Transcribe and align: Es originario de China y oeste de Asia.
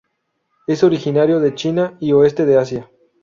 Es 0.65 0.83
originario 0.83 1.39
de 1.39 1.53
China 1.53 1.95
y 1.99 2.13
oeste 2.13 2.47
de 2.47 2.57
Asia. 2.57 2.89